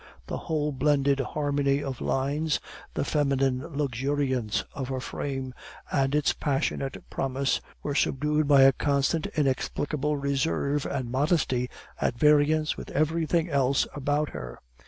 [0.25, 2.59] The whole blended harmony of lines,
[2.95, 5.53] the feminine luxuriance of her frame,
[5.91, 11.69] and its passionate promise, were subdued by a constant inexplicable reserve and modesty
[12.01, 14.57] at variance with everything else about her.